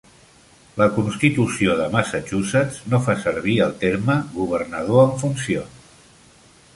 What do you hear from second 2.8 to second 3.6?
no fa servir